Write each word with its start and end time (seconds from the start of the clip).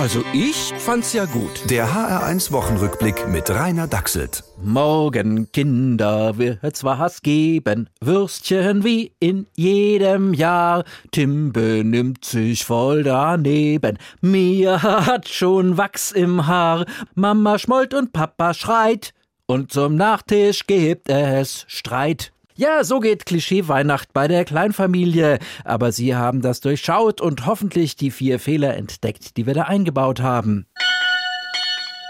Also 0.00 0.24
ich 0.32 0.72
fand's 0.78 1.12
ja 1.12 1.26
gut. 1.26 1.68
Der 1.68 1.86
HR1 1.86 2.52
Wochenrückblick 2.52 3.28
mit 3.28 3.50
Rainer 3.50 3.86
Dachselt. 3.86 4.44
Morgen, 4.62 5.52
Kinder, 5.52 6.38
wird's 6.38 6.84
was 6.84 7.20
geben. 7.20 7.90
Würstchen 8.00 8.82
wie 8.82 9.12
in 9.20 9.46
jedem 9.56 10.32
Jahr. 10.32 10.84
Tim 11.10 11.52
benimmt 11.52 12.24
sich 12.24 12.64
voll 12.64 13.02
daneben. 13.02 13.98
Mir 14.22 14.82
hat 14.82 15.28
schon 15.28 15.76
Wachs 15.76 16.12
im 16.12 16.46
Haar. 16.46 16.86
Mama 17.14 17.58
schmollt 17.58 17.92
und 17.92 18.14
Papa 18.14 18.54
schreit. 18.54 19.12
Und 19.44 19.70
zum 19.70 19.96
Nachtisch 19.96 20.66
gibt 20.66 21.10
es 21.10 21.66
Streit. 21.68 22.32
Ja, 22.56 22.84
so 22.84 23.00
geht 23.00 23.26
Klischee-Weihnacht 23.26 24.12
bei 24.12 24.28
der 24.28 24.44
Kleinfamilie. 24.44 25.38
Aber 25.64 25.92
Sie 25.92 26.14
haben 26.14 26.42
das 26.42 26.60
durchschaut 26.60 27.20
und 27.20 27.46
hoffentlich 27.46 27.96
die 27.96 28.10
vier 28.10 28.38
Fehler 28.38 28.76
entdeckt, 28.76 29.36
die 29.36 29.46
wir 29.46 29.54
da 29.54 29.62
eingebaut 29.62 30.20
haben. 30.20 30.66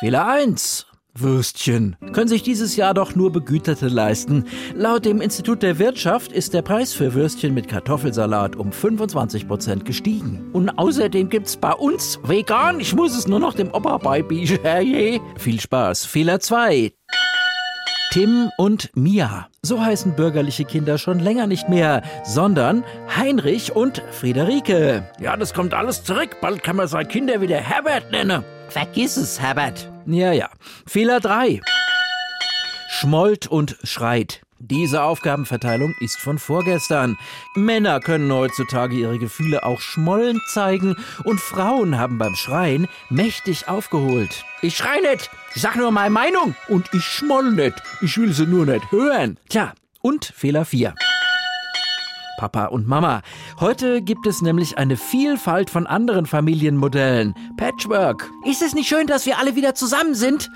Fehler 0.00 0.26
1. 0.26 0.86
Würstchen. 1.14 1.96
Können 2.12 2.28
sich 2.28 2.42
dieses 2.42 2.76
Jahr 2.76 2.94
doch 2.94 3.14
nur 3.14 3.32
Begüterte 3.32 3.88
leisten. 3.88 4.44
Laut 4.74 5.04
dem 5.04 5.20
Institut 5.20 5.62
der 5.62 5.78
Wirtschaft 5.78 6.32
ist 6.32 6.54
der 6.54 6.62
Preis 6.62 6.92
für 6.92 7.14
Würstchen 7.14 7.54
mit 7.54 7.68
Kartoffelsalat 7.68 8.56
um 8.56 8.70
25% 8.70 9.84
gestiegen. 9.84 10.50
Und 10.52 10.70
außerdem 10.70 11.28
gibt's 11.28 11.56
bei 11.56 11.72
uns 11.72 12.20
vegan. 12.22 12.80
Ich 12.80 12.94
muss 12.94 13.16
es 13.16 13.26
nur 13.26 13.40
noch 13.40 13.54
dem 13.54 13.72
Opa 13.72 13.98
beibiegen. 13.98 15.20
Viel 15.36 15.60
Spaß. 15.60 16.06
Fehler 16.06 16.40
2. 16.40 16.92
Tim 18.10 18.50
und 18.56 18.90
Mia. 18.96 19.48
So 19.62 19.84
heißen 19.84 20.14
bürgerliche 20.16 20.64
Kinder 20.64 20.96
schon 20.96 21.18
länger 21.18 21.46
nicht 21.46 21.68
mehr, 21.68 22.02
sondern 22.24 22.84
Heinrich 23.14 23.76
und 23.76 24.02
Friederike. 24.12 25.04
Ja, 25.20 25.36
das 25.36 25.52
kommt 25.52 25.74
alles 25.74 26.04
zurück. 26.04 26.36
Bald 26.40 26.62
kann 26.62 26.76
man 26.76 26.88
seine 26.88 27.06
Kinder 27.06 27.40
wieder 27.42 27.58
Herbert 27.58 28.10
nennen. 28.10 28.44
Vergiss 28.68 29.18
es, 29.18 29.40
Herbert. 29.40 29.90
Ja, 30.06 30.32
ja. 30.32 30.48
Fehler 30.86 31.20
3. 31.20 31.60
Schmollt 32.88 33.46
und 33.46 33.76
schreit. 33.82 34.40
Diese 34.60 35.02
Aufgabenverteilung 35.02 35.94
ist 36.00 36.18
von 36.18 36.38
vorgestern. 36.38 37.16
Männer 37.54 38.00
können 38.00 38.32
heutzutage 38.32 38.96
ihre 38.96 39.18
Gefühle 39.18 39.64
auch 39.64 39.80
schmollend 39.80 40.40
zeigen 40.52 40.96
und 41.22 41.40
Frauen 41.40 41.96
haben 41.96 42.18
beim 42.18 42.34
Schreien 42.34 42.88
mächtig 43.08 43.68
aufgeholt. 43.68 44.44
Ich 44.60 44.76
schrei 44.76 44.98
nicht, 45.00 45.30
ich 45.54 45.62
sag 45.62 45.76
nur 45.76 45.92
meine 45.92 46.10
Meinung 46.10 46.56
und 46.66 46.90
ich 46.92 47.04
schmoll 47.04 47.52
nicht, 47.52 47.74
ich 48.00 48.18
will 48.18 48.32
sie 48.32 48.46
nur 48.46 48.66
nicht 48.66 48.90
hören. 48.90 49.38
Tja, 49.48 49.74
und 50.02 50.24
Fehler 50.24 50.64
4. 50.64 50.92
Papa 52.38 52.66
und 52.66 52.88
Mama. 52.88 53.22
Heute 53.60 54.02
gibt 54.02 54.26
es 54.26 54.42
nämlich 54.42 54.78
eine 54.78 54.96
Vielfalt 54.96 55.70
von 55.70 55.86
anderen 55.86 56.26
Familienmodellen. 56.26 57.34
Patchwork. 57.56 58.28
Ist 58.44 58.62
es 58.62 58.74
nicht 58.74 58.88
schön, 58.88 59.06
dass 59.06 59.26
wir 59.26 59.38
alle 59.38 59.56
wieder 59.56 59.74
zusammen 59.74 60.14
sind? 60.14 60.48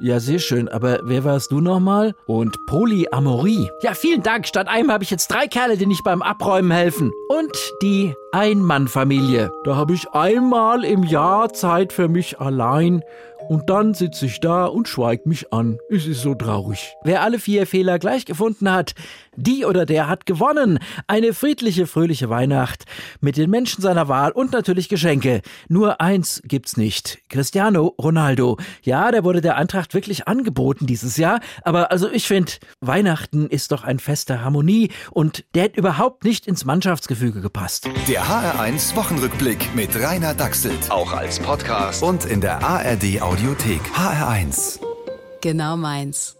Ja, 0.00 0.20
sehr 0.20 0.38
schön. 0.38 0.68
Aber 0.68 1.00
wer 1.02 1.24
warst 1.24 1.50
du 1.50 1.60
nochmal? 1.60 2.14
Und 2.26 2.66
Polyamorie. 2.66 3.68
Ja, 3.82 3.94
vielen 3.94 4.22
Dank. 4.22 4.46
Statt 4.46 4.68
einem 4.68 4.92
habe 4.92 5.02
ich 5.02 5.10
jetzt 5.10 5.28
drei 5.28 5.48
Kerle, 5.48 5.76
die 5.76 5.86
nicht 5.86 6.04
beim 6.04 6.22
Abräumen 6.22 6.70
helfen. 6.70 7.10
Und 7.28 7.56
die 7.82 8.14
Ein-Mann-Familie. 8.30 9.50
Da 9.64 9.74
habe 9.74 9.94
ich 9.94 10.08
einmal 10.10 10.84
im 10.84 11.02
Jahr 11.02 11.52
Zeit 11.52 11.92
für 11.92 12.08
mich 12.08 12.38
allein. 12.40 13.02
Und 13.48 13.70
dann 13.70 13.94
sitze 13.94 14.26
ich 14.26 14.40
da 14.40 14.66
und 14.66 14.88
schweig 14.88 15.24
mich 15.24 15.52
an. 15.52 15.78
Es 15.88 16.06
ist 16.06 16.20
so 16.20 16.34
traurig. 16.34 16.94
Wer 17.02 17.22
alle 17.22 17.38
vier 17.38 17.66
Fehler 17.66 17.98
gleich 17.98 18.26
gefunden 18.26 18.70
hat, 18.70 18.94
die 19.36 19.64
oder 19.64 19.86
der 19.86 20.08
hat 20.08 20.26
gewonnen. 20.26 20.78
Eine 21.06 21.32
friedliche, 21.32 21.86
fröhliche 21.86 22.28
Weihnacht 22.28 22.84
mit 23.20 23.36
den 23.36 23.48
Menschen 23.48 23.80
seiner 23.80 24.08
Wahl 24.08 24.32
und 24.32 24.52
natürlich 24.52 24.88
Geschenke. 24.88 25.40
Nur 25.68 26.00
eins 26.00 26.42
gibt's 26.44 26.76
nicht. 26.76 27.20
Cristiano 27.30 27.94
Ronaldo. 28.00 28.58
Ja, 28.82 29.10
der 29.10 29.24
wurde 29.24 29.40
der 29.40 29.56
Eintracht 29.56 29.94
wirklich 29.94 30.28
angeboten 30.28 30.86
dieses 30.86 31.16
Jahr. 31.16 31.40
Aber 31.62 31.90
also 31.90 32.10
ich 32.10 32.26
finde, 32.26 32.52
Weihnachten 32.80 33.46
ist 33.46 33.72
doch 33.72 33.84
ein 33.84 33.98
Fest 33.98 34.28
der 34.28 34.44
Harmonie 34.44 34.90
und 35.10 35.44
der 35.54 35.64
hat 35.64 35.76
überhaupt 35.76 36.24
nicht 36.24 36.46
ins 36.46 36.64
Mannschaftsgefüge 36.64 37.40
gepasst. 37.40 37.88
Der 38.08 38.24
HR1 38.24 38.94
Wochenrückblick 38.96 39.74
mit 39.74 39.88
Rainer 39.98 40.34
Dachselt. 40.34 40.90
Auch 40.90 41.12
als 41.12 41.38
Podcast. 41.40 42.02
Und 42.02 42.26
in 42.26 42.40
der 42.40 42.62
ARD 42.62 43.22
Audiothek. 43.38 43.80
HR1. 43.94 44.80
Genau 45.40 45.76
meins. 45.76 46.37